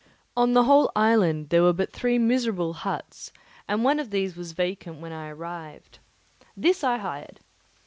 On 0.35 0.53
the 0.53 0.63
whole 0.63 0.91
island 0.95 1.49
there 1.49 1.61
were 1.61 1.73
but 1.73 1.93
three 1.93 2.17
miserable 2.17 2.73
huts, 2.73 3.31
and 3.67 3.83
one 3.83 3.99
of 3.99 4.09
these 4.09 4.35
was 4.35 4.53
vacant 4.53 4.99
when 4.99 5.11
I 5.11 5.29
arrived. 5.29 5.99
This 6.57 6.83
I 6.83 6.97
hired. 6.97 7.39